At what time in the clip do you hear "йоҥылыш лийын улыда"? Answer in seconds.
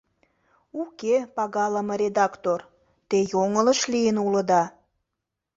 3.31-4.63